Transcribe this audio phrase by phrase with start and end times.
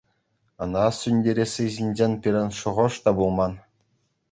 [0.65, 3.53] Ӑна сӳнтересси ҫинчен пирӗн шухӑш та пулман.